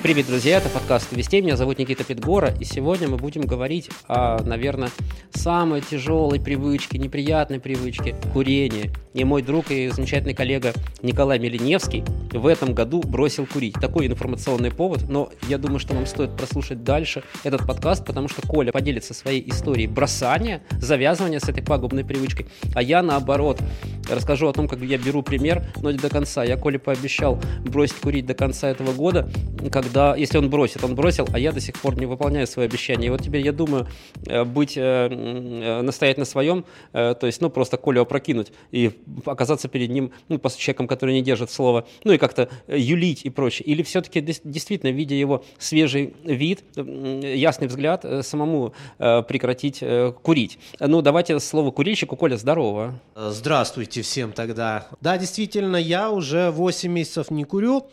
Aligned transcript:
Привет, 0.00 0.28
друзья, 0.28 0.58
это 0.58 0.68
подкаст 0.68 1.12
«Вестей», 1.12 1.40
меня 1.40 1.56
зовут 1.56 1.78
Никита 1.78 2.04
Петгора, 2.04 2.54
и 2.60 2.64
сегодня 2.64 3.08
мы 3.08 3.16
будем 3.16 3.42
говорить 3.42 3.90
о, 4.06 4.40
наверное, 4.44 4.90
самой 5.34 5.80
тяжелой 5.80 6.40
привычке, 6.40 6.98
неприятной 6.98 7.58
привычке– 7.58 8.14
курении. 8.32 8.92
И 9.12 9.24
мой 9.24 9.42
друг 9.42 9.72
и 9.72 9.88
замечательный 9.88 10.34
коллега 10.34 10.72
Николай 11.02 11.40
Милиневский 11.40 12.04
в 12.32 12.46
этом 12.46 12.74
году 12.74 13.02
бросил 13.02 13.46
курить. 13.46 13.74
Такой 13.74 14.06
информационный 14.06 14.70
повод, 14.70 15.08
но 15.08 15.30
я 15.48 15.58
думаю, 15.58 15.80
что 15.80 15.94
вам 15.94 16.06
стоит 16.06 16.36
прослушать 16.36 16.84
дальше 16.84 17.24
этот 17.42 17.66
подкаст, 17.66 18.06
потому 18.06 18.28
что 18.28 18.46
Коля 18.46 18.70
поделится 18.70 19.14
своей 19.14 19.48
историей 19.50 19.88
бросания, 19.88 20.62
завязывания 20.80 21.40
с 21.40 21.48
этой 21.48 21.64
пагубной 21.64 22.04
привычкой, 22.04 22.46
а 22.74 22.82
я, 22.82 23.02
наоборот, 23.02 23.60
расскажу 24.08 24.46
о 24.46 24.52
том, 24.52 24.68
как 24.68 24.80
я 24.80 24.98
беру 24.98 25.22
пример, 25.22 25.64
но 25.82 25.90
не 25.90 25.98
до 25.98 26.08
конца. 26.08 26.44
Я 26.44 26.56
Коле 26.56 26.78
пообещал 26.78 27.40
бросить 27.64 27.96
курить 27.96 28.26
до 28.26 28.34
конца 28.34 28.68
этого 28.68 28.92
года, 28.92 29.28
когда, 29.70 30.16
если 30.16 30.38
он 30.38 30.50
бросит, 30.50 30.84
он 30.84 30.94
бросил, 30.94 31.26
а 31.32 31.38
я 31.38 31.52
до 31.52 31.60
сих 31.60 31.80
пор 31.80 31.96
не 31.96 32.06
выполняю 32.06 32.46
свои 32.46 32.66
обещания. 32.66 33.06
И 33.06 33.10
вот 33.10 33.22
теперь 33.22 33.44
я 33.44 33.52
думаю 33.52 33.86
э, 34.26 34.44
быть, 34.44 34.76
э, 34.76 34.80
э, 34.80 35.82
настоять 35.82 36.18
на 36.18 36.24
своем, 36.24 36.64
то 36.92 37.18
есть, 37.22 37.40
ну, 37.40 37.50
просто 37.50 37.76
Колю 37.76 38.02
опрокинуть 38.02 38.52
и 38.70 38.92
оказаться 39.24 39.68
перед 39.68 39.90
ним, 39.90 40.12
ну, 40.28 40.38
по 40.38 40.50
человеком, 40.50 40.86
который 40.86 41.14
не 41.14 41.22
держит 41.22 41.50
слова, 41.50 41.86
ну, 42.04 42.12
и 42.12 42.18
как-то 42.18 42.48
юлить 42.68 43.24
и 43.24 43.30
прочее. 43.30 43.66
Или 43.66 43.82
все-таки 43.82 44.20
действительно, 44.20 44.90
видя 44.90 45.14
его 45.14 45.44
свежий 45.58 46.14
вид, 46.24 46.64
ясный 46.76 47.68
взгляд, 47.68 48.04
самому 48.22 48.74
прекратить 48.98 49.82
курить. 50.22 50.58
Ну, 50.80 51.02
давайте 51.02 51.38
слово 51.40 51.70
курильщику. 51.70 52.16
Коля, 52.16 52.36
здорово. 52.36 52.94
Здравствуйте 53.16 54.02
всем 54.02 54.32
тогда. 54.32 54.88
Да, 55.00 55.18
действительно, 55.18 55.76
я 55.76 56.10
уже 56.10 56.50
8 56.50 56.90
месяцев 56.90 57.30
не 57.30 57.44
курю. 57.44 57.88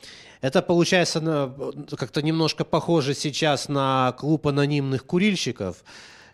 Это 0.46 0.62
получается 0.62 1.52
как-то 1.98 2.22
немножко 2.22 2.66
похоже 2.66 3.16
сейчас 3.16 3.68
на 3.68 4.12
клуб 4.20 4.46
анонимных 4.46 5.04
курильщиков, 5.04 5.84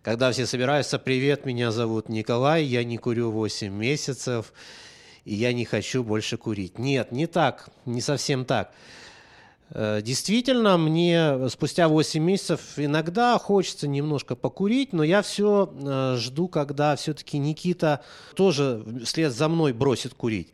когда 0.01 0.33
все 0.33 0.45
собираются, 0.45 0.99
привет, 0.99 1.45
меня 1.45 1.71
зовут 1.71 2.09
Николай, 2.09 2.65
я 2.65 2.83
не 2.83 2.97
курю 2.97 3.31
8 3.31 3.71
месяцев, 3.71 4.51
и 5.23 5.33
я 5.33 5.53
не 5.53 5.63
хочу 5.63 6.03
больше 6.03 6.35
курить. 6.35 6.77
Нет, 6.77 7.13
не 7.13 7.25
так, 7.25 7.69
не 7.85 8.01
совсем 8.01 8.43
так. 8.43 8.73
Э, 9.69 10.01
действительно, 10.01 10.77
мне 10.77 11.47
спустя 11.47 11.87
8 11.87 12.21
месяцев 12.21 12.59
иногда 12.75 13.39
хочется 13.39 13.87
немножко 13.87 14.35
покурить, 14.35 14.91
но 14.91 15.05
я 15.05 15.21
все 15.21 15.73
э, 15.73 16.17
жду, 16.17 16.49
когда 16.49 16.97
все-таки 16.97 17.37
Никита 17.37 18.03
тоже 18.35 18.83
вслед 19.05 19.31
за 19.31 19.47
мной 19.47 19.71
бросит 19.71 20.15
курить. 20.15 20.51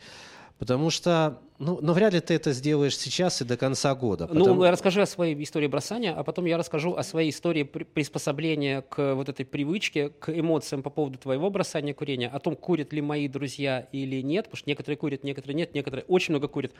Потому 0.60 0.92
что 0.92 1.40
ну, 1.60 1.80
но 1.82 1.94
вряд 1.94 2.14
ли 2.14 2.20
ты 2.20 2.36
это 2.36 2.54
сделаешь 2.54 2.96
сейчас 2.96 3.42
и 3.42 3.46
до 3.46 3.58
конца 3.58 3.96
года. 3.96 4.28
Ну, 4.32 4.40
потому... 4.40 4.64
Ну, 4.64 4.70
расскажи 4.70 5.02
о 5.02 5.08
своей 5.08 5.42
истории 5.44 5.68
бросания, 5.68 6.14
а 6.14 6.24
потом 6.24 6.46
я 6.46 6.58
расскажу 6.58 6.94
о 6.96 7.04
своей 7.04 7.32
истории 7.32 7.64
приспособления 7.64 8.82
к 8.82 9.16
вот 9.16 9.28
этой 9.30 9.46
привычке, 9.46 10.10
к 10.10 10.30
эмоциям 10.30 10.84
по 10.84 10.92
поводу 10.92 11.18
твоего 11.18 11.50
бросания 11.50 11.96
курения, 11.96 12.28
о 12.28 12.40
том, 12.40 12.56
курят 12.56 12.94
ли 12.94 13.02
мои 13.02 13.28
друзья 13.28 13.88
или 13.92 14.22
нет, 14.22 14.46
потому 14.46 14.58
что 14.58 14.70
некоторые 14.70 14.98
курят, 14.98 15.24
некоторые 15.24 15.56
нет, 15.56 15.74
некоторые 15.74 16.06
очень 16.06 16.34
много 16.34 16.48
курят. 16.48 16.74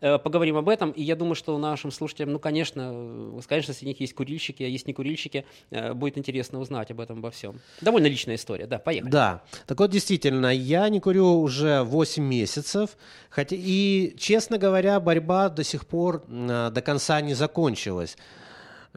Э, 0.00 0.18
поговорим 0.18 0.56
об 0.56 0.68
этом, 0.70 0.92
и 0.92 1.02
я 1.02 1.14
думаю, 1.14 1.34
что 1.34 1.58
нашим 1.58 1.90
слушателям, 1.90 2.32
ну, 2.32 2.38
конечно, 2.38 3.38
конечно, 3.46 3.74
среди 3.74 3.88
них 3.88 4.00
есть 4.00 4.14
курильщики, 4.14 4.62
а 4.62 4.66
есть 4.66 4.86
не 4.86 4.94
курильщики, 4.94 5.44
э, 5.70 5.92
будет 5.92 6.16
интересно 6.16 6.58
узнать 6.58 6.90
об 6.90 7.00
этом, 7.00 7.18
обо 7.18 7.30
всем. 7.30 7.60
Довольно 7.82 8.06
личная 8.06 8.36
история, 8.36 8.66
да, 8.66 8.78
поехали. 8.78 9.10
Да, 9.10 9.42
так 9.66 9.78
вот, 9.78 9.90
действительно, 9.90 10.46
я 10.46 10.88
не 10.88 11.00
курю 11.00 11.40
уже 11.40 11.82
8 11.82 12.22
месяцев, 12.22 12.96
хотя 13.28 13.56
и 13.58 14.14
честно 14.22 14.56
говоря, 14.56 15.00
борьба 15.00 15.48
до 15.48 15.64
сих 15.64 15.84
пор 15.84 16.24
э, 16.28 16.70
до 16.72 16.80
конца 16.80 17.20
не 17.20 17.34
закончилась. 17.34 18.16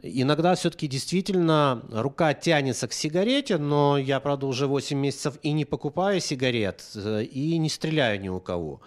Иногда 0.02 0.54
все-таки 0.54 0.86
действительно 0.86 1.82
рука 1.90 2.32
тянется 2.34 2.86
к 2.86 2.92
сигарете, 2.92 3.58
но 3.58 3.98
я, 3.98 4.20
правда, 4.20 4.46
уже 4.46 4.66
8 4.66 4.96
месяцев 4.96 5.38
и 5.42 5.52
не 5.52 5.64
покупаю 5.64 6.20
сигарет, 6.20 6.84
э, 6.94 7.24
и 7.24 7.58
не 7.58 7.68
стреляю 7.68 8.20
ни 8.20 8.28
у 8.28 8.40
кого. 8.40 8.80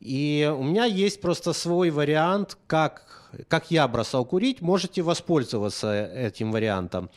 И 0.00 0.52
у 0.54 0.62
меня 0.62 0.84
есть 0.84 1.20
просто 1.22 1.54
свой 1.54 1.88
вариант, 1.90 2.58
как, 2.66 3.30
как 3.48 3.70
я 3.70 3.88
бросал 3.88 4.26
курить. 4.26 4.60
Можете 4.60 5.00
воспользоваться 5.00 5.94
этим 6.14 6.52
вариантом. 6.52 7.08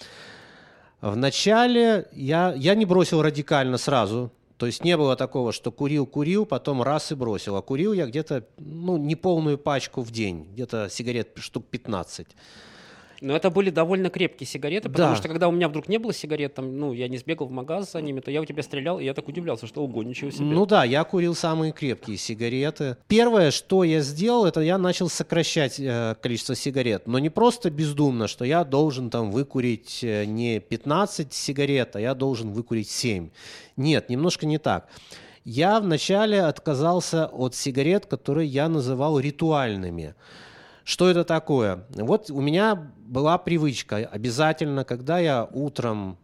Вначале 1.02 2.08
я, 2.14 2.54
я 2.56 2.76
не 2.76 2.86
бросил 2.86 3.22
радикально 3.22 3.78
сразу, 3.78 4.32
то 4.58 4.66
есть 4.66 4.84
не 4.84 4.98
было 4.98 5.16
такого, 5.16 5.52
что 5.52 5.72
курил-курил, 5.72 6.46
потом 6.46 6.82
раз 6.82 7.12
и 7.12 7.16
бросил. 7.16 7.56
А 7.56 7.62
курил 7.62 7.94
я 7.94 8.08
где-то, 8.08 8.48
ну, 8.58 8.98
не 8.98 9.16
полную 9.16 9.58
пачку 9.58 10.02
в 10.02 10.12
день, 10.12 10.48
где-то 10.52 10.90
сигарет 10.90 11.30
штук 11.36 11.66
15. 11.68 12.28
Но 13.22 13.36
это 13.36 13.50
были 13.50 13.70
довольно 13.70 14.10
крепкие 14.10 14.48
сигареты, 14.48 14.90
потому 14.90 15.14
да. 15.14 15.16
что 15.16 15.28
когда 15.28 15.48
у 15.48 15.52
меня 15.52 15.68
вдруг 15.70 15.88
не 15.90 15.98
было 15.98 16.14
сигарет, 16.14 16.54
там, 16.54 16.78
ну, 16.78 16.94
я 16.94 17.08
не 17.08 17.18
сбегал 17.18 17.48
в 17.48 17.52
магаз 17.52 17.92
за 17.92 18.02
ними, 18.02 18.20
то 18.20 18.30
я 18.30 18.42
у 18.42 18.46
тебя 18.46 18.62
стрелял, 18.62 19.00
и 19.00 19.06
я 19.06 19.14
так 19.14 19.28
удивлялся, 19.28 19.66
что 19.66 19.84
ого, 19.84 20.04
ничего 20.04 20.30
себе. 20.30 20.46
Ну 20.46 20.66
да, 20.66 20.84
я 20.84 21.04
курил 21.04 21.34
самые 21.34 21.72
крепкие 21.72 22.18
сигареты. 22.18 22.98
Первое, 23.08 23.52
что 23.52 23.84
я 23.84 24.02
сделал, 24.02 24.46
это 24.46 24.62
я 24.62 24.78
начал 24.78 25.10
сокращать 25.10 25.80
э, 25.80 26.16
количество 26.22 26.56
сигарет. 26.56 27.08
Но 27.08 27.18
не 27.20 27.30
просто 27.30 27.72
бездумно, 27.72 28.28
что 28.28 28.46
я 28.46 28.64
должен 28.64 29.10
там 29.10 29.32
выкурить 29.32 30.04
э, 30.04 30.26
не 30.26 30.60
15 30.60 31.34
сигарет, 31.34 31.96
а 31.96 32.00
я 32.00 32.14
должен 32.14 32.52
выкурить 32.52 32.90
7. 32.90 33.30
Нет, 33.78 34.10
немножко 34.10 34.46
не 34.46 34.60
так. 34.60 34.88
Я 35.44 35.80
вначале 35.80 36.42
отказался 36.42 37.28
от 37.28 37.56
сигарет, 37.56 38.06
которые 38.06 38.48
я 38.48 38.68
называл 38.68 39.18
ритуальными. 39.18 40.14
Что 40.88 41.10
это 41.10 41.26
такое? 41.26 41.84
Вот 41.90 42.32
у 42.32 42.40
меня 42.40 42.74
была 42.76 43.38
привычка 43.38 43.98
обязательно, 43.98 44.86
когда 44.86 45.20
я 45.20 45.44
утром 45.52 46.18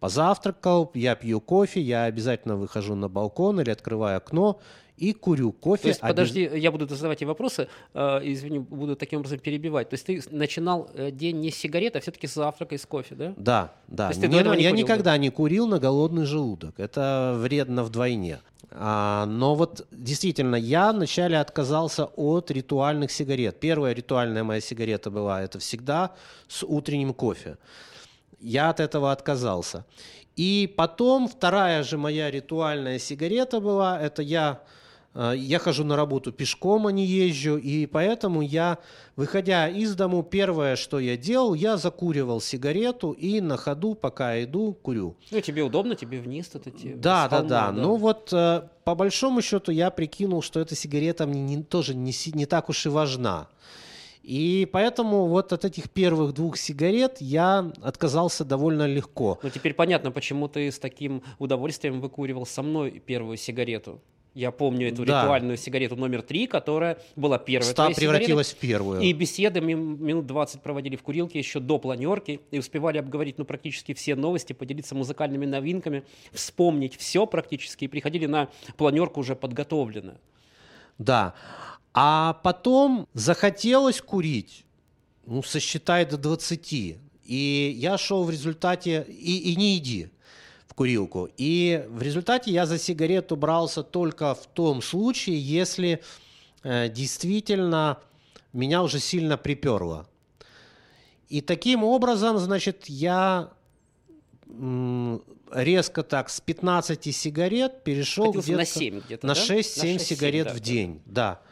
позавтракал, 0.00 0.90
я 0.94 1.14
пью 1.14 1.40
кофе, 1.40 1.80
я 1.80 2.06
обязательно 2.06 2.56
выхожу 2.56 2.96
на 2.96 3.08
балкон 3.08 3.60
или 3.60 3.70
открываю 3.70 4.16
окно 4.16 4.58
и 5.00 5.14
курю 5.14 5.52
кофе. 5.52 5.82
То 5.82 5.88
есть, 5.88 6.02
обез... 6.02 6.10
подожди, 6.12 6.50
я 6.54 6.70
буду 6.70 6.86
задавать 6.86 7.18
тебе 7.18 7.28
вопросы, 7.28 7.68
э, 7.94 8.20
извини, 8.22 8.58
буду 8.58 8.96
таким 8.96 9.20
образом 9.20 9.38
перебивать. 9.38 9.88
То 9.88 9.94
есть 9.94 10.06
ты 10.06 10.22
начинал 10.30 10.90
э, 10.94 11.10
день 11.10 11.40
не 11.40 11.50
с 11.50 11.56
сигарет, 11.56 11.96
а 11.96 12.00
все-таки 12.00 12.26
с 12.26 12.34
завтрака 12.34 12.74
и 12.74 12.78
с 12.78 12.84
кофе, 12.84 13.14
да? 13.14 13.34
Да, 13.36 13.72
да. 13.88 14.08
То 14.08 14.10
есть 14.10 14.20
ты 14.20 14.28
не, 14.28 14.34
не 14.34 14.38
я 14.38 14.44
курил, 14.44 14.74
никогда 14.74 15.12
да? 15.12 15.18
не 15.18 15.30
курил 15.30 15.66
на 15.66 15.78
голодный 15.78 16.26
желудок. 16.26 16.78
Это 16.78 17.34
вредно 17.38 17.82
вдвойне. 17.82 18.40
А, 18.72 19.24
но 19.26 19.54
вот 19.54 19.86
действительно, 19.90 20.56
я 20.56 20.92
вначале 20.92 21.38
отказался 21.38 22.04
от 22.04 22.50
ритуальных 22.50 23.10
сигарет. 23.10 23.58
Первая 23.58 23.94
ритуальная 23.94 24.44
моя 24.44 24.60
сигарета 24.60 25.10
была, 25.10 25.42
это 25.42 25.58
всегда 25.58 26.12
с 26.46 26.62
утренним 26.62 27.14
кофе. 27.14 27.56
Я 28.38 28.68
от 28.68 28.80
этого 28.80 29.12
отказался. 29.12 29.86
И 30.36 30.72
потом 30.76 31.26
вторая 31.26 31.82
же 31.82 31.96
моя 31.96 32.30
ритуальная 32.30 32.98
сигарета 32.98 33.60
была, 33.60 34.00
это 34.00 34.22
я 34.22 34.60
я 35.14 35.58
хожу 35.58 35.84
на 35.84 35.96
работу 35.96 36.30
пешком, 36.32 36.86
а 36.86 36.92
не 36.92 37.04
езжу, 37.04 37.56
и 37.56 37.86
поэтому 37.86 38.42
я, 38.42 38.78
выходя 39.16 39.68
из 39.68 39.94
дому, 39.96 40.22
первое, 40.22 40.76
что 40.76 41.00
я 41.00 41.16
делал, 41.16 41.54
я 41.54 41.76
закуривал 41.76 42.40
сигарету 42.40 43.10
и 43.10 43.40
на 43.40 43.56
ходу, 43.56 43.94
пока 43.94 44.42
иду, 44.42 44.72
курю. 44.72 45.16
Ну, 45.30 45.40
тебе 45.40 45.62
удобно, 45.62 45.96
тебе 45.96 46.20
вниз 46.20 46.48
тут 46.48 46.68
идти. 46.68 46.94
Да, 46.94 47.28
да, 47.28 47.42
да, 47.42 47.48
да. 47.48 47.72
Ну 47.72 47.96
вот, 47.96 48.32
э, 48.32 48.62
по 48.84 48.94
большому 48.94 49.42
счету, 49.42 49.72
я 49.72 49.90
прикинул, 49.90 50.42
что 50.42 50.60
эта 50.60 50.76
сигарета 50.76 51.26
мне 51.26 51.42
не, 51.42 51.62
тоже 51.62 51.94
не, 51.94 52.12
не 52.34 52.46
так 52.46 52.68
уж 52.68 52.86
и 52.86 52.88
важна. 52.88 53.48
И 54.22 54.68
поэтому 54.70 55.26
вот 55.26 55.52
от 55.52 55.64
этих 55.64 55.90
первых 55.90 56.34
двух 56.34 56.56
сигарет 56.56 57.16
я 57.20 57.72
отказался 57.82 58.44
довольно 58.44 58.86
легко. 58.86 59.38
Ну, 59.42 59.50
теперь 59.50 59.74
понятно, 59.74 60.12
почему 60.12 60.46
ты 60.46 60.70
с 60.70 60.78
таким 60.78 61.22
удовольствием 61.38 62.00
выкуривал 62.00 62.46
со 62.46 62.62
мной 62.62 63.02
первую 63.04 63.36
сигарету. 63.36 64.00
Я 64.34 64.52
помню 64.52 64.88
эту 64.88 65.04
да. 65.04 65.22
ритуальную 65.22 65.56
сигарету 65.56 65.96
номер 65.96 66.22
три, 66.22 66.46
которая 66.46 66.98
была 67.16 67.38
первой. 67.38 67.64
Ста 67.64 67.90
превратилась 67.90 68.48
сигареты. 68.48 68.66
в 68.66 68.68
первую. 68.68 69.00
И 69.00 69.12
беседы 69.12 69.60
минут 69.60 70.26
20 70.26 70.62
проводили 70.62 70.94
в 70.94 71.02
курилке 71.02 71.38
еще 71.38 71.58
до 71.58 71.78
планерки 71.78 72.40
и 72.52 72.58
успевали 72.58 72.98
обговорить 72.98 73.38
ну, 73.38 73.44
практически 73.44 73.92
все 73.92 74.14
новости, 74.14 74.52
поделиться 74.52 74.94
музыкальными 74.94 75.46
новинками, 75.46 76.04
вспомнить 76.32 76.96
все 76.96 77.26
практически 77.26 77.86
и 77.86 77.88
приходили 77.88 78.26
на 78.26 78.48
планерку 78.76 79.20
уже 79.20 79.34
подготовленно. 79.34 80.18
Да. 80.98 81.34
А 81.92 82.34
потом 82.44 83.08
захотелось 83.14 84.00
курить, 84.00 84.64
ну, 85.26 85.42
сосчитай 85.42 86.04
до 86.04 86.16
20. 86.16 86.72
И 87.24 87.76
я 87.76 87.98
шел 87.98 88.22
в 88.24 88.30
результате, 88.30 89.04
и, 89.08 89.52
и 89.52 89.56
не 89.56 89.76
иди 89.76 90.10
курилку. 90.80 91.28
И 91.36 91.84
в 91.90 92.00
результате 92.00 92.50
я 92.50 92.64
за 92.64 92.78
сигарету 92.78 93.36
брался 93.36 93.82
только 93.82 94.34
в 94.34 94.46
том 94.46 94.80
случае, 94.80 95.38
если 95.38 96.00
э, 96.62 96.88
действительно 96.88 97.98
меня 98.54 98.82
уже 98.82 98.98
сильно 98.98 99.36
приперло. 99.36 100.06
И 101.28 101.42
таким 101.42 101.84
образом, 101.84 102.38
значит, 102.38 102.86
я 102.86 103.50
резко 105.52 106.02
так 106.02 106.30
с 106.30 106.40
15 106.40 107.14
сигарет 107.14 107.84
перешел 107.84 108.32
где-то 108.32 108.56
на 108.56 108.64
7 108.64 109.00
где-то, 109.00 109.26
на 109.26 109.34
да? 109.34 109.40
6-7 109.40 109.98
сигарет 109.98 110.46
да, 110.46 110.54
в 110.54 110.60
день, 110.60 111.02
да. 111.04 111.42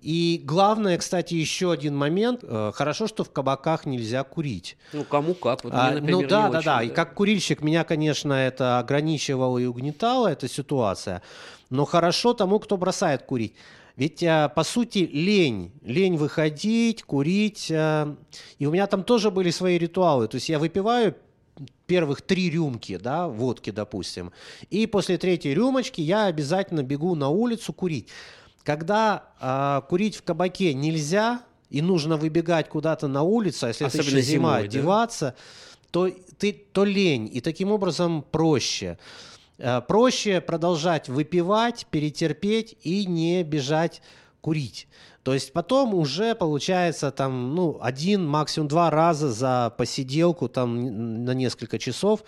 И 0.00 0.40
главное, 0.44 0.98
кстати, 0.98 1.34
еще 1.34 1.72
один 1.72 1.96
момент. 1.96 2.40
Э, 2.42 2.72
хорошо, 2.74 3.06
что 3.06 3.24
в 3.24 3.30
кабаках 3.30 3.86
нельзя 3.86 4.22
курить. 4.24 4.76
Ну, 4.92 5.04
кому 5.04 5.34
как. 5.34 5.64
Вот 5.64 5.72
а, 5.74 5.90
мне, 5.90 6.00
например, 6.00 6.22
ну 6.22 6.28
да, 6.28 6.48
да, 6.48 6.62
да. 6.62 6.82
И 6.82 6.88
как 6.88 7.14
курильщик 7.14 7.62
меня, 7.62 7.84
конечно, 7.84 8.32
это 8.32 8.78
ограничивало 8.78 9.58
и 9.58 9.66
угнетало, 9.66 10.28
эта 10.28 10.48
ситуация. 10.48 11.22
Но 11.70 11.84
хорошо 11.84 12.34
тому, 12.34 12.58
кто 12.58 12.76
бросает 12.76 13.22
курить. 13.22 13.54
Ведь, 13.96 14.22
э, 14.22 14.50
по 14.54 14.62
сути, 14.62 15.08
лень. 15.10 15.72
Лень 15.82 16.16
выходить, 16.16 17.02
курить. 17.02 17.70
Э, 17.70 18.14
и 18.58 18.66
у 18.66 18.70
меня 18.70 18.86
там 18.86 19.02
тоже 19.02 19.30
были 19.30 19.50
свои 19.50 19.78
ритуалы. 19.78 20.28
То 20.28 20.36
есть 20.36 20.48
я 20.50 20.58
выпиваю 20.58 21.16
первых 21.86 22.20
три 22.20 22.50
рюмки, 22.50 22.98
да, 22.98 23.28
водки, 23.28 23.70
допустим. 23.70 24.32
И 24.70 24.86
после 24.86 25.16
третьей 25.16 25.54
рюмочки 25.54 26.00
я 26.00 26.26
обязательно 26.26 26.82
бегу 26.82 27.14
на 27.14 27.28
улицу 27.28 27.72
курить. 27.72 28.08
Когда 28.66 29.22
э, 29.40 29.88
курить 29.88 30.16
в 30.16 30.24
кабаке 30.24 30.74
нельзя, 30.74 31.40
и 31.70 31.80
нужно 31.80 32.16
выбегать 32.16 32.68
куда-то 32.68 33.06
на 33.06 33.22
улицу, 33.22 33.66
а 33.66 33.68
если 33.68 33.84
Особенно 33.84 34.08
это 34.08 34.16
еще 34.16 34.26
зима, 34.26 34.56
зимой, 34.56 34.64
одеваться, 34.64 35.26
да? 35.26 35.90
то, 35.92 36.10
ты, 36.38 36.52
то 36.52 36.84
лень, 36.84 37.30
и 37.32 37.40
таким 37.40 37.70
образом 37.70 38.22
проще. 38.28 38.98
Э, 39.58 39.80
проще 39.86 40.40
продолжать 40.40 41.08
выпивать, 41.08 41.86
перетерпеть 41.92 42.76
и 42.82 43.06
не 43.06 43.44
бежать 43.44 44.02
курить. 44.40 44.88
То 45.22 45.32
есть 45.32 45.52
потом 45.52 45.94
уже 45.94 46.34
получается 46.34 47.12
там, 47.12 47.54
ну, 47.54 47.78
один, 47.80 48.26
максимум 48.26 48.66
два 48.66 48.90
раза 48.90 49.30
за 49.30 49.72
посиделку 49.78 50.48
там 50.48 51.24
на 51.24 51.34
несколько 51.34 51.78
часов 51.78 52.24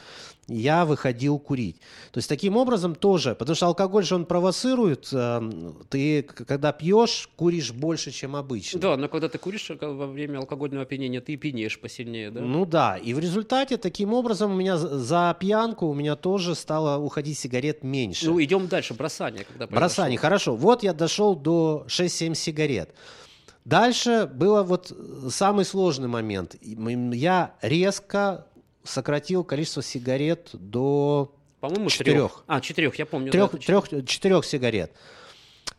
я 0.48 0.84
выходил 0.84 1.38
курить. 1.38 1.76
То 2.10 2.18
есть 2.18 2.28
таким 2.28 2.56
образом 2.56 2.94
тоже, 2.94 3.34
потому 3.34 3.54
что 3.54 3.66
алкоголь 3.66 4.04
же 4.04 4.14
он 4.14 4.24
провоцирует, 4.24 5.08
эм, 5.12 5.76
ты 5.90 6.22
когда 6.22 6.72
пьешь, 6.72 7.28
куришь 7.36 7.72
больше, 7.72 8.10
чем 8.10 8.34
обычно. 8.34 8.80
Да, 8.80 8.96
но 8.96 9.08
когда 9.08 9.28
ты 9.28 9.38
куришь 9.38 9.70
во 9.80 10.06
время 10.06 10.38
алкогольного 10.38 10.82
опьянения, 10.82 11.20
ты 11.20 11.36
пьянеешь 11.36 11.78
посильнее, 11.78 12.30
да? 12.30 12.40
Ну 12.40 12.64
да, 12.64 12.96
и 12.96 13.12
в 13.12 13.18
результате 13.18 13.76
таким 13.76 14.14
образом 14.14 14.52
у 14.52 14.56
меня 14.56 14.78
за 14.78 15.36
пьянку 15.38 15.86
у 15.86 15.94
меня 15.94 16.16
тоже 16.16 16.54
стало 16.54 16.98
уходить 16.98 17.38
сигарет 17.38 17.84
меньше. 17.84 18.26
Ну 18.26 18.42
идем 18.42 18.68
дальше, 18.68 18.94
бросание. 18.94 19.44
Когда 19.44 19.66
бросание, 19.66 20.18
хорошо. 20.18 20.56
Вот 20.56 20.82
я 20.82 20.94
дошел 20.94 21.36
до 21.36 21.84
6-7 21.88 22.34
сигарет. 22.34 22.94
Дальше 23.68 24.30
было 24.32 24.62
вот 24.62 24.96
самый 25.28 25.66
сложный 25.66 26.08
момент. 26.08 26.56
Я 26.62 27.54
резко 27.60 28.46
сократил 28.88 29.44
количество 29.44 29.82
сигарет 29.82 30.50
до 30.52 31.35
по-моему, 31.61 31.90
четырех. 31.90 32.44
А, 32.46 32.61
четырех, 32.61 32.96
я 32.96 33.06
помню. 33.06 33.32
Трех, 33.32 33.52
да, 33.52 33.58
трех, 33.58 33.88
четырех 34.06 34.44
сигарет. 34.44 34.93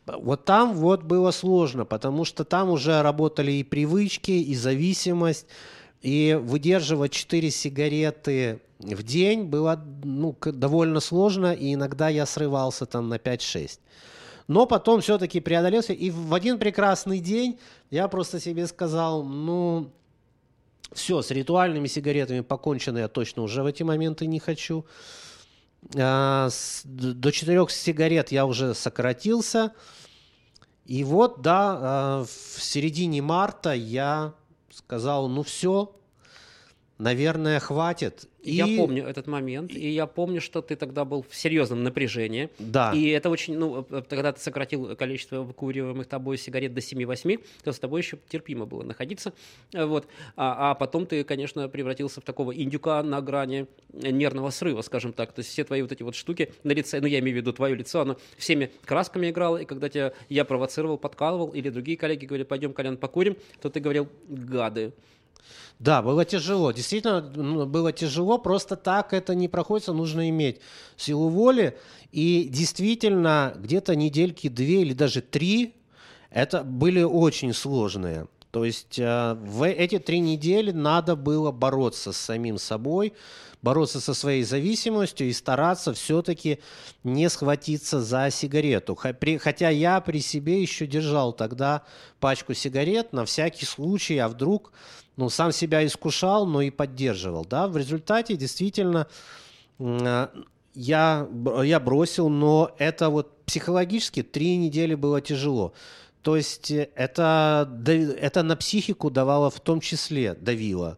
Вот 0.05 0.45
там 0.45 0.73
вот 0.73 1.03
было 1.03 1.31
сложно, 1.31 1.85
потому 1.85 2.25
что 2.25 2.43
там 2.43 2.69
уже 2.69 3.01
работали 3.01 3.51
и 3.53 3.63
привычки, 3.63 4.31
и 4.31 4.55
зависимость, 4.55 5.45
и 6.01 6.37
выдерживать 6.41 7.11
4 7.11 7.51
сигареты 7.51 8.61
в 8.79 9.03
день 9.03 9.43
было 9.43 9.81
ну, 10.03 10.35
довольно 10.41 10.99
сложно, 10.99 11.53
и 11.53 11.73
иногда 11.73 12.09
я 12.09 12.25
срывался 12.25 12.85
там 12.85 13.09
на 13.09 13.15
5-6. 13.15 13.79
Но 14.47 14.65
потом 14.65 15.01
все-таки 15.01 15.39
преодолелся, 15.39 15.93
и 15.93 16.09
в 16.09 16.33
один 16.33 16.57
прекрасный 16.57 17.19
день 17.19 17.59
я 17.91 18.07
просто 18.07 18.39
себе 18.39 18.65
сказал, 18.67 19.23
ну, 19.23 19.91
все, 20.93 21.21
с 21.21 21.31
ритуальными 21.31 21.87
сигаретами 21.87 22.41
покончено 22.41 22.97
я 22.99 23.07
точно 23.07 23.43
уже 23.43 23.63
в 23.63 23.65
эти 23.65 23.83
моменты 23.83 24.25
не 24.25 24.39
хочу. 24.39 24.85
А, 25.95 26.49
с, 26.49 26.81
до 26.83 27.31
четырех 27.31 27.71
сигарет 27.71 28.31
я 28.31 28.45
уже 28.45 28.73
сократился. 28.73 29.73
И 30.85 31.03
вот, 31.03 31.41
да, 31.41 31.77
а, 31.79 32.25
в 32.25 32.61
середине 32.61 33.21
марта 33.21 33.73
я 33.73 34.33
сказал, 34.71 35.29
ну 35.29 35.43
все, 35.43 35.95
наверное, 36.99 37.59
хватит. 37.59 38.27
И... 38.41 38.51
Я 38.51 38.67
помню 38.67 39.05
этот 39.05 39.27
момент, 39.27 39.71
и 39.71 39.89
я 39.89 40.05
помню, 40.05 40.39
что 40.39 40.61
ты 40.61 40.75
тогда 40.75 41.03
был 41.03 41.25
в 41.27 41.35
серьезном 41.35 41.83
напряжении. 41.83 42.49
Да. 42.59 42.93
И 42.93 43.07
это 43.09 43.29
очень, 43.29 43.57
ну, 43.57 43.85
э, 43.89 44.03
когда 44.07 44.31
ты 44.31 44.39
сократил 44.39 44.95
количество 44.95 45.41
выкуриваемых 45.41 46.07
тобой 46.07 46.37
сигарет 46.37 46.73
до 46.73 46.81
7-8, 46.81 47.43
то 47.63 47.73
с 47.73 47.79
тобой 47.79 48.01
еще 48.01 48.17
терпимо 48.29 48.65
было 48.65 48.83
находиться. 48.83 49.33
Э, 49.73 49.85
вот. 49.85 50.07
А, 50.35 50.71
а 50.71 50.75
потом 50.75 51.05
ты, 51.05 51.23
конечно, 51.23 51.67
превратился 51.67 52.21
в 52.21 52.23
такого 52.23 52.55
индюка 52.55 53.01
на 53.03 53.21
грани 53.21 53.67
нервного 53.93 54.49
срыва, 54.51 54.81
скажем 54.81 55.13
так. 55.13 55.33
То 55.33 55.39
есть 55.39 55.51
все 55.51 55.63
твои 55.63 55.81
вот 55.81 55.91
эти 55.91 56.03
вот 56.03 56.15
штуки 56.15 56.53
на 56.63 56.71
лице, 56.71 56.99
ну, 57.01 57.07
я 57.07 57.19
имею 57.19 57.37
в 57.37 57.41
виду 57.41 57.53
твое 57.53 57.75
лицо, 57.75 58.01
оно 58.01 58.17
всеми 58.37 58.71
красками 58.85 59.29
играло, 59.29 59.57
и 59.57 59.65
когда 59.65 59.89
тебя 59.89 60.13
я 60.29 60.45
провоцировал, 60.45 60.97
подкалывал, 60.97 61.49
или 61.49 61.69
другие 61.69 61.97
коллеги 61.97 62.25
говорили, 62.25 62.45
пойдем, 62.45 62.73
Колян, 62.73 62.97
покурим, 62.97 63.37
то 63.61 63.69
ты 63.69 63.79
говорил, 63.79 64.07
гады. 64.27 64.93
Да, 65.79 66.01
было 66.01 66.25
тяжело. 66.25 66.71
Действительно, 66.71 67.21
ну, 67.21 67.65
было 67.65 67.93
тяжело. 67.93 68.37
Просто 68.37 68.75
так 68.75 69.13
это 69.13 69.33
не 69.33 69.47
проходится. 69.47 69.93
Нужно 69.93 70.29
иметь 70.29 70.59
силу 70.97 71.29
воли. 71.29 71.77
И 72.11 72.49
действительно, 72.51 73.53
где-то 73.57 73.95
недельки 73.95 74.49
две 74.49 74.81
или 74.81 74.93
даже 74.93 75.21
три 75.21 75.75
это 76.31 76.63
были 76.63 77.01
очень 77.01 77.53
сложные. 77.53 78.27
То 78.51 78.65
есть 78.65 78.97
э, 78.97 79.35
в 79.35 79.67
эти 79.67 79.99
три 79.99 80.19
недели 80.19 80.71
надо 80.71 81.15
было 81.15 81.51
бороться 81.51 82.11
с 82.11 82.17
самим 82.17 82.57
собой, 82.57 83.13
бороться 83.61 83.99
со 83.99 84.13
своей 84.13 84.43
зависимостью 84.43 85.27
и 85.27 85.33
стараться 85.33 85.93
все-таки 85.93 86.59
не 87.03 87.29
схватиться 87.29 88.01
за 88.01 88.29
сигарету. 88.31 88.95
Хотя 88.95 89.69
я 89.69 89.99
при 90.01 90.19
себе 90.19 90.61
еще 90.61 90.87
держал 90.87 91.33
тогда 91.33 91.83
пачку 92.19 92.53
сигарет 92.53 93.13
на 93.13 93.25
всякий 93.25 93.65
случай, 93.65 94.17
а 94.17 94.27
вдруг 94.27 94.71
ну, 95.17 95.29
сам 95.29 95.51
себя 95.51 95.85
искушал, 95.85 96.45
но 96.45 96.61
и 96.61 96.69
поддерживал. 96.69 97.45
Да? 97.45 97.67
В 97.67 97.75
результате 97.75 98.37
действительно 98.37 99.07
я, 99.77 101.27
я 101.63 101.79
бросил, 101.79 102.29
но 102.29 102.71
это 102.77 103.09
вот 103.09 103.43
психологически 103.45 104.23
три 104.23 104.55
недели 104.57 104.95
было 104.95 105.19
тяжело. 105.21 105.73
То 106.21 106.35
есть 106.35 106.71
э, 106.71 106.89
это, 106.95 107.69
это 107.85 108.43
на 108.43 108.55
психику 108.55 109.09
давало 109.09 109.49
в 109.49 109.59
том 109.59 109.79
числе, 109.79 110.35
давило. 110.35 110.97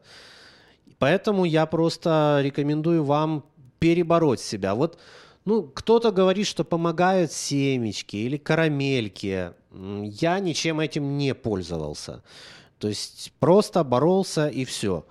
Поэтому 1.02 1.46
я 1.46 1.66
просто 1.66 2.42
рекомендую 2.44 3.04
вам 3.04 3.44
перебороть 3.80 4.40
себя. 4.40 4.76
Вот 4.76 5.00
ну, 5.46 5.64
кто-то 5.64 6.12
говорит, 6.12 6.46
что 6.46 6.64
помогают 6.64 7.32
семечки 7.32 8.18
или 8.18 8.38
карамельки. 8.38 9.54
Я 9.72 10.40
ничем 10.40 10.80
этим 10.80 11.18
не 11.18 11.34
пользовался. 11.34 12.22
То 12.78 12.88
есть 12.88 13.34
просто 13.40 13.84
боролся 13.84 14.48
и 14.48 14.64
все. 14.64 15.08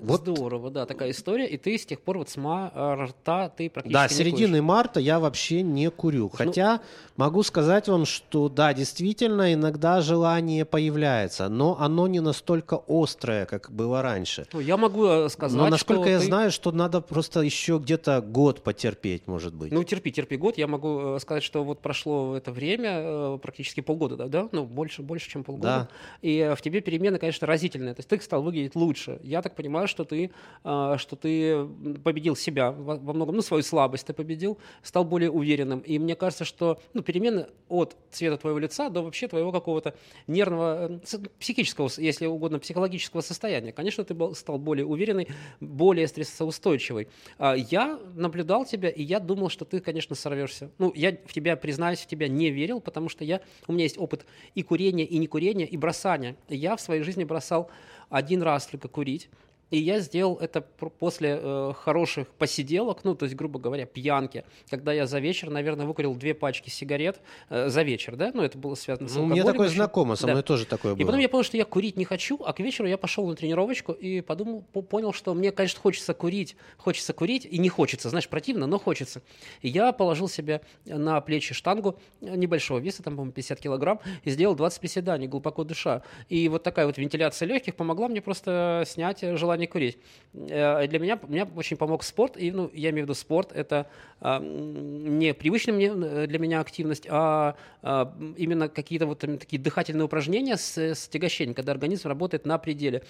Вот. 0.00 0.20
Здорово, 0.20 0.70
да, 0.70 0.86
такая 0.86 1.10
история. 1.10 1.46
И 1.46 1.56
ты 1.56 1.76
с 1.76 1.86
тех 1.86 2.00
пор 2.00 2.18
вот 2.18 2.28
с 2.28 2.36
марта 2.36 3.52
ты 3.56 3.70
практически 3.70 3.92
Да, 3.92 4.08
с 4.08 4.12
середины 4.12 4.62
марта 4.62 5.00
я 5.00 5.20
вообще 5.20 5.62
не 5.62 5.90
курю. 5.90 6.24
Ну, 6.24 6.30
Хотя 6.36 6.80
могу 7.16 7.42
сказать 7.42 7.88
вам, 7.88 8.04
что 8.04 8.48
да, 8.48 8.72
действительно, 8.72 9.52
иногда 9.52 10.00
желание 10.00 10.64
появляется, 10.64 11.48
но 11.48 11.76
оно 11.80 12.06
не 12.06 12.20
настолько 12.20 12.80
острое, 12.86 13.46
как 13.46 13.70
было 13.70 14.02
раньше. 14.02 14.46
Ну, 14.52 14.60
я 14.60 14.76
могу 14.76 15.06
э, 15.06 15.28
сказать, 15.28 15.56
Но 15.58 15.68
насколько 15.68 16.04
что 16.04 16.10
я 16.10 16.18
ты... 16.18 16.24
знаю, 16.24 16.50
что 16.50 16.72
надо 16.72 17.00
просто 17.00 17.40
еще 17.40 17.78
где-то 17.78 18.20
год 18.20 18.62
потерпеть, 18.62 19.26
может 19.26 19.54
быть. 19.54 19.72
Ну, 19.72 19.82
терпи, 19.84 20.12
терпи 20.12 20.36
год. 20.36 20.58
Я 20.58 20.66
могу 20.66 21.16
э, 21.16 21.18
сказать, 21.20 21.42
что 21.42 21.64
вот 21.64 21.80
прошло 21.80 22.36
это 22.36 22.52
время, 22.52 22.90
э, 23.00 23.38
практически 23.42 23.80
полгода, 23.80 24.16
да, 24.16 24.28
да? 24.28 24.48
Ну, 24.52 24.64
больше, 24.64 25.02
больше, 25.02 25.28
чем 25.28 25.44
полгода. 25.44 25.68
Да. 25.68 25.88
И 26.22 26.54
в 26.56 26.62
тебе 26.62 26.80
перемены, 26.80 27.18
конечно, 27.18 27.46
разительные. 27.46 27.94
То 27.94 28.00
есть 28.00 28.08
ты 28.08 28.20
стал 28.20 28.42
выглядеть 28.42 28.74
лучше. 28.76 29.18
Я 29.22 29.42
так 29.42 29.56
понимаю, 29.56 29.87
что 29.88 30.04
ты, 30.04 30.30
а, 30.64 30.96
что 30.98 31.16
ты 31.16 31.66
победил 32.04 32.36
себя 32.36 32.70
во 32.70 33.12
многом, 33.12 33.36
ну, 33.36 33.42
свою 33.42 33.62
слабость 33.62 34.06
ты 34.06 34.12
победил, 34.12 34.58
стал 34.82 35.04
более 35.04 35.30
уверенным. 35.30 35.80
И 35.80 35.98
мне 35.98 36.14
кажется, 36.14 36.44
что 36.44 36.80
ну, 36.94 37.02
перемены 37.02 37.46
от 37.68 37.96
цвета 38.10 38.36
твоего 38.36 38.58
лица 38.58 38.88
до 38.88 39.02
вообще 39.02 39.28
твоего 39.28 39.52
какого-то 39.52 39.94
нервного, 40.26 41.00
э, 41.02 41.18
психического, 41.38 41.90
если 41.98 42.26
угодно, 42.26 42.58
психологического 42.58 43.20
состояния. 43.20 43.72
Конечно, 43.72 44.04
ты 44.04 44.14
был, 44.14 44.34
стал 44.34 44.58
более 44.58 44.86
уверенный, 44.86 45.28
более 45.60 46.06
стрессоустойчивый. 46.08 47.08
А 47.38 47.54
я 47.54 47.98
наблюдал 48.14 48.64
тебя, 48.64 48.88
и 48.88 49.02
я 49.02 49.20
думал, 49.20 49.48
что 49.48 49.64
ты, 49.64 49.80
конечно, 49.80 50.14
сорвешься. 50.14 50.70
Ну, 50.78 50.92
я 50.94 51.12
в 51.12 51.32
тебя, 51.32 51.56
признаюсь, 51.56 52.00
в 52.00 52.06
тебя 52.06 52.28
не 52.28 52.50
верил, 52.50 52.80
потому 52.80 53.08
что 53.08 53.24
я, 53.24 53.40
у 53.66 53.72
меня 53.72 53.84
есть 53.84 53.98
опыт 53.98 54.26
и 54.54 54.62
курения, 54.62 55.04
и 55.04 55.18
не 55.18 55.26
курения, 55.26 55.66
и 55.66 55.76
бросания. 55.76 56.36
Я 56.48 56.76
в 56.76 56.80
своей 56.80 57.02
жизни 57.02 57.24
бросал 57.24 57.70
один 58.08 58.42
раз 58.42 58.66
только 58.66 58.88
курить. 58.88 59.28
И 59.70 59.78
я 59.78 60.00
сделал 60.00 60.36
это 60.36 60.62
после 60.62 61.38
э, 61.40 61.72
хороших 61.76 62.28
посиделок, 62.28 63.04
ну, 63.04 63.14
то 63.14 63.24
есть, 63.24 63.36
грубо 63.36 63.58
говоря, 63.58 63.84
пьянки, 63.84 64.44
когда 64.70 64.92
я 64.92 65.06
за 65.06 65.18
вечер, 65.18 65.50
наверное, 65.50 65.86
выкурил 65.86 66.14
две 66.14 66.34
пачки 66.34 66.70
сигарет 66.70 67.20
э, 67.50 67.68
за 67.68 67.82
вечер, 67.82 68.16
да, 68.16 68.30
ну, 68.32 68.42
это 68.42 68.56
было 68.56 68.74
связано 68.74 69.08
с 69.08 69.14
ну, 69.14 69.26
Мне 69.26 69.44
такое 69.44 69.68
знакомо, 69.68 70.16
со 70.16 70.26
мной 70.26 70.36
да. 70.36 70.42
тоже 70.42 70.64
такое 70.64 70.94
было. 70.94 71.02
И 71.02 71.04
потом 71.04 71.20
я 71.20 71.28
понял, 71.28 71.44
что 71.44 71.56
я 71.56 71.64
курить 71.64 71.96
не 71.96 72.04
хочу, 72.04 72.38
а 72.44 72.52
к 72.52 72.60
вечеру 72.60 72.88
я 72.88 72.96
пошел 72.96 73.26
на 73.26 73.34
тренировочку 73.34 73.92
и 73.92 74.20
подумал, 74.22 74.62
понял, 74.62 75.12
что 75.12 75.34
мне, 75.34 75.52
конечно, 75.52 75.80
хочется 75.80 76.14
курить, 76.14 76.56
хочется 76.78 77.12
курить, 77.12 77.44
и 77.44 77.58
не 77.58 77.68
хочется, 77.68 78.08
знаешь, 78.08 78.28
противно, 78.28 78.66
но 78.66 78.78
хочется. 78.78 79.22
И 79.60 79.68
я 79.68 79.92
положил 79.92 80.28
себе 80.28 80.62
на 80.86 81.20
плечи 81.20 81.52
штангу 81.52 81.98
небольшого 82.20 82.78
веса, 82.78 83.02
там, 83.02 83.16
по-моему, 83.16 83.32
50 83.32 83.60
килограмм, 83.60 84.00
и 84.24 84.30
сделал 84.30 84.54
20 84.54 84.80
приседаний, 84.80 85.26
глубоко 85.26 85.64
дыша. 85.64 86.02
И 86.28 86.48
вот 86.48 86.62
такая 86.62 86.86
вот 86.86 86.96
вентиляция 86.96 87.46
легких 87.46 87.74
помогла 87.74 88.08
мне 88.08 88.22
просто 88.22 88.84
снять 88.86 89.20
желание 89.20 89.57
не 89.58 89.66
курить. 89.66 89.98
Э, 90.34 90.86
для 90.86 90.98
меня, 90.98 91.18
меня 91.26 91.48
очень 91.56 91.76
помог 91.76 92.02
спорт, 92.02 92.36
и, 92.36 92.50
ну, 92.50 92.70
я 92.72 92.90
имею 92.90 93.04
в 93.04 93.08
виду 93.08 93.14
спорт, 93.14 93.52
это 93.52 93.86
а, 94.20 94.40
не 94.40 95.34
привычная 95.34 95.74
мне, 95.74 95.92
э, 95.94 96.26
для 96.26 96.38
меня 96.38 96.60
активность, 96.60 97.06
а, 97.10 97.56
а 97.82 98.14
именно 98.36 98.68
какие-то 98.68 99.06
вот 99.06 99.18
такие 99.18 99.60
дыхательные 99.60 100.04
упражнения 100.04 100.56
с, 100.56 100.78
с 100.78 101.08
тягощением, 101.08 101.54
когда 101.54 101.72
организм 101.72 102.08
работает 102.08 102.46
на 102.46 102.58
пределе. 102.58 103.02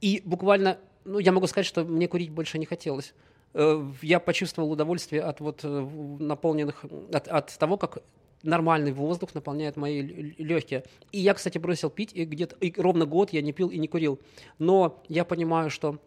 И 0.00 0.22
буквально, 0.24 0.78
ну, 1.04 1.18
я 1.18 1.32
могу 1.32 1.46
сказать, 1.46 1.66
что 1.66 1.84
мне 1.84 2.08
курить 2.08 2.30
больше 2.30 2.58
не 2.58 2.66
хотелось 2.66 3.14
э, 3.54 3.84
я 4.02 4.20
почувствовал 4.20 4.72
удовольствие 4.72 5.22
от 5.22 5.40
вот 5.40 5.62
наполненных, 5.62 6.84
от, 7.12 7.28
от 7.28 7.58
того, 7.58 7.76
как 7.76 8.02
нормальный 8.42 8.92
воздух 8.92 9.34
наполняет 9.34 9.76
мои 9.76 10.02
легкие. 10.02 10.84
И 11.12 11.20
я, 11.20 11.34
кстати, 11.34 11.58
бросил 11.58 11.90
пить, 11.90 12.10
и 12.14 12.24
где-то 12.24 12.56
и 12.56 12.72
ровно 12.80 13.06
год 13.06 13.32
я 13.32 13.42
не 13.42 13.52
пил 13.52 13.68
и 13.68 13.78
не 13.78 13.88
курил. 13.88 14.20
Но 14.58 15.02
я 15.08 15.24
понимаю, 15.24 15.70
что 15.70 15.98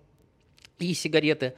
и 0.80 0.94
сигареты, 0.94 1.54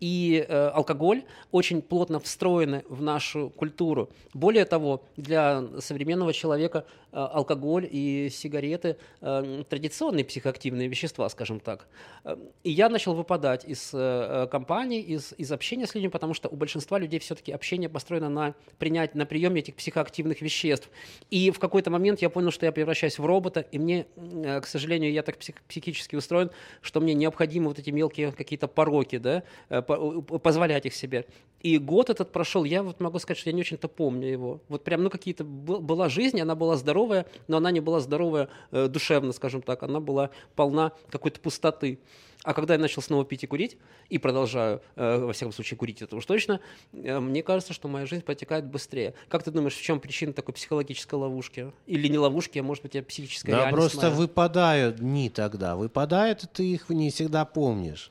и 0.00 0.44
э, 0.48 0.68
алкоголь 0.68 1.24
очень 1.52 1.82
плотно 1.82 2.18
встроены 2.18 2.84
в 2.88 3.02
нашу 3.02 3.50
культуру. 3.50 4.10
Более 4.34 4.64
того, 4.64 5.02
для 5.16 5.64
современного 5.78 6.32
человека 6.32 6.86
э, 7.12 7.16
алкоголь 7.16 7.86
и 7.90 8.28
сигареты 8.30 8.96
э, 9.20 9.62
традиционные 9.68 10.24
психоактивные 10.24 10.88
вещества, 10.88 11.28
скажем 11.28 11.60
так. 11.60 11.86
Э, 12.24 12.36
и 12.64 12.70
я 12.70 12.88
начал 12.88 13.14
выпадать 13.14 13.64
из 13.64 13.90
э, 13.92 14.48
компании, 14.50 15.02
из, 15.02 15.34
из 15.36 15.52
общения 15.52 15.86
с 15.86 15.94
людьми, 15.94 16.08
потому 16.08 16.34
что 16.34 16.48
у 16.48 16.56
большинства 16.56 16.98
людей 16.98 17.20
все-таки 17.20 17.52
общение 17.52 17.88
построено 17.88 18.30
на 18.30 18.54
принять, 18.78 19.14
на 19.14 19.26
приеме 19.26 19.60
этих 19.60 19.74
психоактивных 19.74 20.40
веществ. 20.40 20.88
И 21.28 21.50
в 21.50 21.58
какой-то 21.58 21.90
момент 21.90 22.22
я 22.22 22.30
понял, 22.30 22.50
что 22.50 22.64
я 22.64 22.72
превращаюсь 22.72 23.18
в 23.18 23.26
робота, 23.26 23.60
и 23.60 23.78
мне, 23.78 24.06
э, 24.16 24.60
к 24.62 24.66
сожалению, 24.66 25.12
я 25.12 25.22
так 25.22 25.36
псих, 25.36 25.56
психически 25.68 26.16
устроен, 26.16 26.50
что 26.80 27.00
мне 27.00 27.12
необходимы 27.12 27.68
вот 27.68 27.78
эти 27.78 27.90
мелкие 27.90 28.32
какие-то 28.32 28.66
пороки, 28.66 29.18
да, 29.18 29.42
э, 29.68 29.82
позволять 29.96 30.86
их 30.86 30.94
себе. 30.94 31.26
И 31.60 31.78
год 31.78 32.08
этот 32.10 32.32
прошел, 32.32 32.64
я 32.64 32.82
вот 32.82 33.00
могу 33.00 33.18
сказать, 33.18 33.38
что 33.38 33.50
я 33.50 33.54
не 33.54 33.60
очень-то 33.60 33.88
помню 33.88 34.28
его. 34.28 34.60
Вот 34.68 34.82
прям, 34.82 35.02
ну, 35.02 35.10
какие-то... 35.10 35.44
Была 35.44 36.08
жизнь, 36.08 36.40
она 36.40 36.54
была 36.54 36.76
здоровая, 36.76 37.26
но 37.48 37.58
она 37.58 37.70
не 37.70 37.80
была 37.80 38.00
здоровая 38.00 38.48
э, 38.70 38.88
душевно, 38.88 39.32
скажем 39.32 39.60
так. 39.60 39.82
Она 39.82 40.00
была 40.00 40.30
полна 40.54 40.92
какой-то 41.10 41.40
пустоты. 41.40 41.98
А 42.42 42.54
когда 42.54 42.74
я 42.74 42.80
начал 42.80 43.02
снова 43.02 43.24
пить 43.26 43.44
и 43.44 43.46
курить, 43.46 43.76
и 44.08 44.16
продолжаю, 44.16 44.80
э, 44.96 45.18
во 45.18 45.32
всяком 45.34 45.52
случае, 45.52 45.76
курить, 45.76 46.00
это 46.00 46.16
уж 46.16 46.24
точно, 46.24 46.60
э, 46.92 47.20
мне 47.20 47.42
кажется, 47.42 47.74
что 47.74 47.88
моя 47.88 48.06
жизнь 48.06 48.24
протекает 48.24 48.64
быстрее. 48.64 49.12
Как 49.28 49.42
ты 49.42 49.50
думаешь, 49.50 49.74
в 49.74 49.82
чем 49.82 50.00
причина 50.00 50.32
такой 50.32 50.54
психологической 50.54 51.18
ловушки? 51.18 51.72
Или 51.86 52.08
не 52.08 52.16
ловушки, 52.16 52.58
а 52.58 52.62
может 52.62 52.82
быть, 52.82 52.94
я 52.94 53.02
психическая 53.02 53.54
да, 53.54 53.60
реальность 53.62 53.92
просто 53.92 54.06
моя? 54.06 54.18
выпадают 54.18 54.96
дни 54.96 55.28
тогда. 55.28 55.76
Выпадают, 55.76 56.44
и 56.44 56.46
ты 56.46 56.72
их 56.72 56.88
не 56.88 57.10
всегда 57.10 57.44
помнишь. 57.44 58.10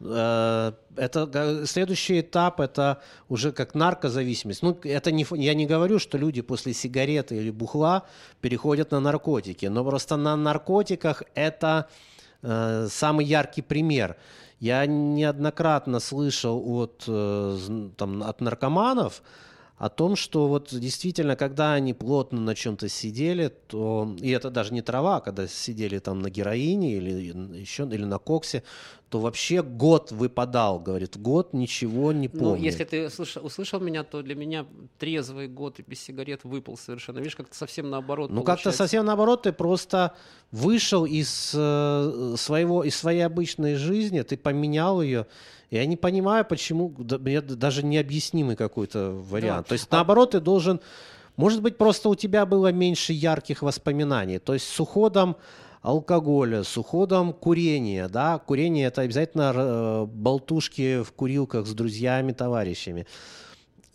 Э, 0.00 0.72
это 0.96 1.66
следующий 1.66 2.20
этап, 2.20 2.60
это 2.60 3.00
уже 3.28 3.52
как 3.52 3.74
наркозависимость. 3.74 4.62
Ну, 4.62 4.78
это 4.84 5.10
не, 5.12 5.26
я 5.30 5.54
не 5.54 5.66
говорю, 5.66 5.98
что 5.98 6.18
люди 6.18 6.40
после 6.40 6.72
сигареты 6.72 7.36
или 7.36 7.50
бухла 7.50 8.04
переходят 8.40 8.90
на 8.90 9.00
наркотики, 9.00 9.66
но 9.66 9.84
просто 9.84 10.16
на 10.16 10.36
наркотиках 10.36 11.22
это 11.34 11.88
э, 12.42 12.88
самый 12.90 13.26
яркий 13.26 13.62
пример. 13.62 14.16
Я 14.60 14.86
неоднократно 14.86 16.00
слышал 16.00 16.62
от, 16.66 17.04
э, 17.06 17.58
там, 17.96 18.22
от 18.22 18.40
наркоманов, 18.40 19.22
о 19.78 19.88
том, 19.88 20.16
что 20.16 20.48
вот 20.48 20.70
действительно, 20.72 21.36
когда 21.36 21.74
они 21.74 21.94
плотно 21.94 22.40
на 22.40 22.56
чем-то 22.56 22.88
сидели, 22.88 23.52
то, 23.68 24.16
и 24.18 24.30
это 24.30 24.50
даже 24.50 24.74
не 24.74 24.82
трава, 24.82 25.18
а 25.18 25.20
когда 25.20 25.46
сидели 25.46 26.00
там 26.00 26.18
на 26.18 26.30
героине 26.30 26.96
или 26.96 27.58
еще, 27.60 27.84
или 27.84 28.04
на 28.04 28.18
коксе, 28.18 28.64
то 29.10 29.20
вообще 29.20 29.62
год 29.62 30.12
выпадал, 30.12 30.78
говорит, 30.80 31.16
год 31.16 31.54
ничего 31.54 32.12
не 32.12 32.28
помню. 32.28 32.48
Ну, 32.48 32.54
если 32.56 32.84
ты 32.84 33.08
слышал, 33.08 33.44
услышал 33.44 33.80
меня, 33.80 34.04
то 34.04 34.22
для 34.22 34.34
меня 34.34 34.66
трезвый 34.98 35.48
год 35.48 35.80
без 35.86 36.00
сигарет 36.00 36.44
выпал 36.44 36.76
совершенно. 36.76 37.18
Видишь, 37.18 37.36
как-то 37.36 37.56
совсем 37.56 37.88
наоборот 37.88 38.30
Ну, 38.30 38.42
как-то 38.42 38.70
совсем 38.70 39.06
наоборот, 39.06 39.42
ты 39.42 39.52
просто 39.52 40.14
вышел 40.50 41.06
из 41.06 41.52
э, 41.54 42.34
своего, 42.36 42.84
из 42.84 42.96
своей 42.96 43.22
обычной 43.22 43.76
жизни, 43.76 44.20
ты 44.20 44.36
поменял 44.36 45.00
ее, 45.00 45.26
я 45.70 45.86
не 45.86 45.96
понимаю, 45.96 46.44
почему, 46.44 46.94
мне 46.98 47.40
даже 47.40 47.84
необъяснимый 47.84 48.56
какой-то 48.56 49.10
вариант. 49.10 49.66
Да. 49.66 49.68
То 49.68 49.72
есть, 49.74 49.86
а 49.90 49.96
наоборот, 49.96 50.32
ты 50.32 50.40
должен... 50.40 50.80
Может 51.36 51.62
быть, 51.62 51.76
просто 51.76 52.08
у 52.08 52.14
тебя 52.14 52.46
было 52.46 52.72
меньше 52.72 53.12
ярких 53.12 53.62
воспоминаний. 53.62 54.38
То 54.38 54.54
есть 54.54 54.66
с 54.66 54.80
уходом 54.80 55.36
алкоголя, 55.82 56.62
с 56.62 56.76
уходом 56.76 57.32
курения, 57.32 58.08
да, 58.08 58.38
курение 58.38 58.86
это 58.86 59.02
обязательно 59.02 59.52
э, 59.54 60.06
болтушки 60.06 61.02
в 61.02 61.12
курилках 61.12 61.66
с 61.66 61.74
друзьями, 61.74 62.32
товарищами 62.32 63.06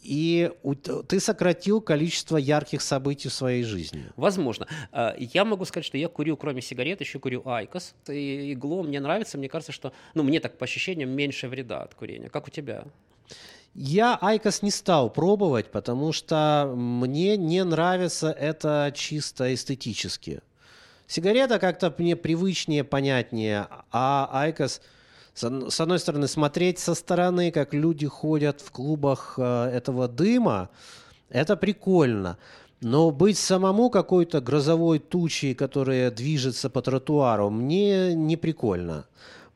и 0.03 0.51
ты 1.07 1.19
сократил 1.19 1.81
количество 1.81 2.37
ярких 2.37 2.81
событий 2.81 3.29
в 3.29 3.33
своей 3.33 3.63
жизни. 3.63 4.05
Возможно. 4.15 4.67
А, 4.91 5.15
я 5.17 5.45
могу 5.45 5.65
сказать, 5.65 5.85
что 5.85 5.97
я 5.97 6.09
курю, 6.09 6.37
кроме 6.37 6.61
сигарет, 6.61 6.99
еще 6.99 7.19
курю 7.19 7.41
IQOS. 7.45 7.95
И 8.09 8.53
glo 8.53 8.83
мне 8.83 8.99
нравится. 8.99 9.37
Мне 9.37 9.49
кажется, 9.49 9.71
что, 9.71 9.93
ну, 10.13 10.23
мне 10.23 10.39
так 10.39 10.57
по 10.57 10.65
ощущениям, 10.65 11.09
меньше 11.09 11.47
вреда 11.47 11.81
от 11.81 11.95
курения. 11.95 12.29
Как 12.29 12.47
у 12.47 12.51
тебя? 12.51 12.85
Я 13.73 14.17
IQOS 14.21 14.61
не 14.61 14.71
стал 14.71 15.09
пробовать, 15.09 15.71
потому 15.71 16.11
что 16.11 16.71
мне 16.75 17.37
не 17.37 17.63
нравится 17.63 18.29
это 18.29 18.91
чисто 18.95 19.53
эстетически. 19.53 20.41
Сигарета 21.13 21.59
как-то 21.59 21.93
мне 21.99 22.15
привычнее, 22.15 22.83
понятнее, 22.83 23.67
а 23.91 24.27
IQOS... 24.31 24.81
С 25.35 25.79
одной 25.79 25.99
стороны, 25.99 26.27
смотреть 26.27 26.79
со 26.79 26.95
стороны, 26.95 27.51
как 27.51 27.75
люди 27.75 28.07
ходят 28.07 28.61
в 28.61 28.71
клубах 28.71 29.35
э, 29.37 29.69
этого 29.71 30.07
дыма, 30.07 30.69
это 31.29 31.55
прикольно. 31.55 32.39
Но 32.81 33.11
быть 33.11 33.37
самому 33.37 33.91
какой-то 33.91 34.41
грозовой 34.41 34.97
тучей, 34.97 35.53
которая 35.53 36.09
движется 36.09 36.71
по 36.71 36.81
тротуару, 36.81 37.51
мне 37.51 38.15
не 38.15 38.35
прикольно. 38.35 39.05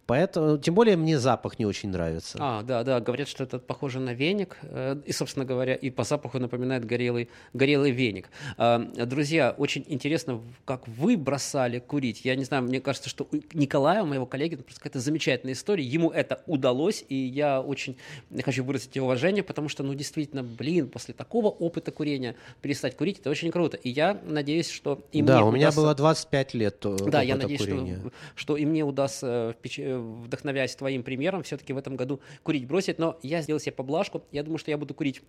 Поэтому, 0.08 0.58
тем 0.58 0.74
более, 0.74 0.96
мне 0.96 1.20
запах 1.20 1.60
не 1.60 1.66
очень 1.66 1.90
нравится. 1.90 2.38
А, 2.40 2.64
да, 2.64 2.86
да, 2.86 3.02
говорят, 3.02 3.28
что 3.28 3.44
это 3.44 3.60
похоже 3.60 4.00
на 4.00 4.14
веник, 4.14 4.58
э, 4.62 4.96
и, 5.06 5.12
собственно 5.12 5.44
говоря, 5.44 5.76
и 5.76 5.90
по 5.90 6.06
запаху 6.06 6.40
напоминает 6.40 6.86
горелый, 6.86 7.30
горелый 7.54 7.92
веник. 7.92 8.30
Э, 8.58 8.80
друзья, 9.06 9.54
очень 9.58 9.84
интересно, 9.86 10.42
как 10.64 10.88
вы 10.88 11.18
бросали 11.18 11.80
курить. 11.80 12.24
Я 12.24 12.36
не 12.36 12.46
знаю, 12.46 12.64
мне 12.64 12.80
кажется, 12.80 13.10
что 13.10 13.28
у 13.30 13.36
Николая, 13.54 14.06
моего 14.06 14.26
коллеги, 14.26 14.56
просто 14.56 14.80
какая-то 14.80 15.02
замечательная 15.02 15.54
история. 15.54 15.84
Ему 15.84 16.10
это 16.10 16.42
удалось, 16.48 17.04
и 17.10 17.16
я 17.16 17.60
очень 17.60 17.98
хочу 18.46 18.64
выразить 18.64 18.96
его 18.96 19.08
уважение, 19.08 19.44
потому 19.44 19.68
что, 19.68 19.84
ну, 19.84 19.94
действительно, 19.94 20.42
блин, 20.42 20.88
после 20.88 21.14
такого 21.14 21.48
опыта 21.48 21.92
курения 21.92 22.38
перестать 22.62 22.96
курить, 22.96 23.20
это 23.20 23.30
очень 23.30 23.52
круто. 23.52 23.76
И 23.76 23.90
я 23.90 24.18
надеюсь, 24.24 24.70
что 24.70 25.06
и 25.12 25.22
да, 25.22 25.36
мне 25.40 25.44
у 25.44 25.52
меня 25.52 25.68
удастся... 25.68 25.82
было 25.82 25.96
25 25.96 26.54
лет 26.54 26.86
Да, 27.08 27.22
я 27.22 27.36
надеюсь, 27.36 27.62
что, 27.62 28.12
что 28.36 28.56
и 28.56 28.66
мне 28.66 28.86
удастся 28.86 29.54
вдохновяясь 29.98 30.76
твоим 30.76 31.04
примером, 31.04 31.44
все-таки 31.44 31.74
в 31.74 31.78
этом 31.78 31.96
году 31.96 32.20
курить 32.44 32.66
бросить. 32.68 33.00
Но 33.00 33.20
я 33.22 33.42
сделал 33.42 33.60
себе 33.60 33.72
поблажку. 33.72 34.24
Я 34.32 34.44
думаю, 34.44 34.58
что 34.58 34.72
я 34.72 34.78
буду 34.78 34.94
курить 34.94 35.22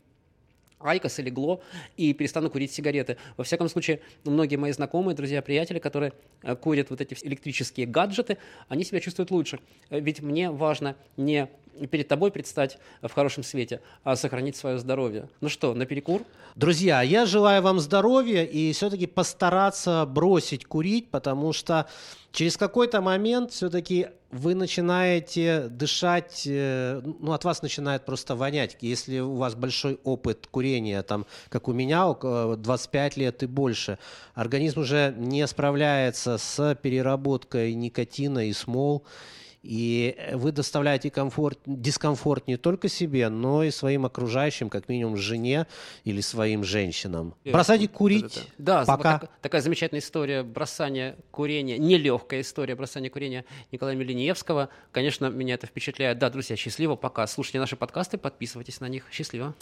IQOS 0.80 1.18
или 1.18 1.30
glo 1.30 1.60
и 1.96 2.12
перестану 2.12 2.50
курить 2.50 2.72
сигареты. 2.72 3.16
Во 3.36 3.44
всяком 3.44 3.68
случае, 3.68 4.00
многие 4.24 4.56
мои 4.56 4.72
знакомые, 4.72 5.14
друзья, 5.16 5.42
приятели, 5.42 5.78
которые 5.78 6.12
э, 6.42 6.54
курят 6.56 6.90
вот 6.90 7.00
эти 7.00 7.16
электрические 7.22 7.86
гаджеты, 7.86 8.38
они 8.68 8.84
себя 8.84 9.00
чувствуют 9.00 9.30
лучше. 9.30 9.60
Э, 9.90 10.00
ведь 10.00 10.20
мне 10.20 10.50
важно 10.50 10.96
не 11.16 11.48
перед 11.86 12.08
тобой 12.08 12.30
предстать 12.30 12.78
в 13.02 13.12
хорошем 13.12 13.42
свете, 13.42 13.80
а 14.04 14.16
сохранить 14.16 14.56
свое 14.56 14.78
здоровье. 14.78 15.28
Ну 15.40 15.48
что, 15.48 15.74
на 15.74 15.86
перекур? 15.86 16.22
Друзья, 16.54 17.02
я 17.02 17.26
желаю 17.26 17.62
вам 17.62 17.78
здоровья 17.78 18.44
и 18.44 18.72
все-таки 18.72 19.06
постараться 19.06 20.04
бросить 20.06 20.64
курить, 20.64 21.10
потому 21.10 21.52
что 21.52 21.86
через 22.32 22.56
какой-то 22.56 23.00
момент 23.00 23.52
все-таки 23.52 24.08
вы 24.30 24.54
начинаете 24.54 25.68
дышать, 25.68 26.42
э, 26.46 27.00
ну, 27.04 27.32
от 27.32 27.44
вас 27.44 27.62
начинает 27.62 28.04
просто 28.04 28.36
вонять. 28.36 28.76
Если 28.80 29.20
у 29.20 29.36
вас 29.36 29.54
большой 29.54 29.98
опыт 30.04 30.46
курения, 30.50 31.02
там, 31.02 31.26
как 31.48 31.68
у 31.68 31.72
меня, 31.72 32.08
около 32.08 32.56
25 32.56 33.16
лет 33.16 33.42
и 33.42 33.46
больше, 33.46 33.98
организм 34.34 34.80
уже 34.80 35.14
не 35.16 35.46
справляется 35.46 36.36
с 36.36 36.74
переработкой 36.82 37.74
никотина 37.74 38.48
и 38.48 38.52
смол, 38.52 39.04
И 39.68 40.16
вы 40.32 40.50
доставляете 40.52 41.10
комфорт, 41.10 41.58
дискомфорт 41.66 42.48
не 42.48 42.56
только 42.56 42.88
себе, 42.88 43.28
но 43.28 43.62
и 43.62 43.70
своим 43.70 44.06
окружающим, 44.06 44.70
как 44.70 44.88
минимум 44.88 45.18
жене 45.18 45.66
или 46.04 46.22
своим 46.22 46.64
женщинам. 46.64 47.34
Э, 47.44 47.52
Бросайте 47.52 47.86
курить. 47.86 48.48
Да, 48.56 48.86
пока. 48.86 49.18
Так, 49.18 49.30
такая 49.42 49.60
замечательная 49.60 50.00
история 50.00 50.42
бросания 50.42 51.16
курения, 51.30 51.76
нелегкая 51.76 52.40
история 52.40 52.76
бросания 52.76 53.10
курения 53.10 53.44
Николая 53.70 53.94
Милиневского. 53.94 54.70
Конечно, 54.90 55.26
меня 55.26 55.52
это 55.52 55.66
впечатляет. 55.66 56.18
Да, 56.18 56.30
друзья, 56.30 56.56
счастливо, 56.56 56.96
пока. 56.96 57.26
Слушайте 57.26 57.60
наши 57.60 57.76
подкасты, 57.76 58.16
подписывайтесь 58.16 58.80
на 58.80 58.88
них. 58.88 59.04
Счастливо. 59.10 59.54